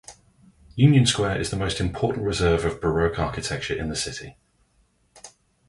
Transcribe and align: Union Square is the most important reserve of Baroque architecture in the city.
Union 0.75 1.05
Square 1.05 1.39
is 1.39 1.51
the 1.51 1.55
most 1.55 1.79
important 1.79 2.25
reserve 2.25 2.65
of 2.65 2.81
Baroque 2.81 3.19
architecture 3.19 3.75
in 3.77 3.87
the 3.89 3.95
city. 3.95 4.35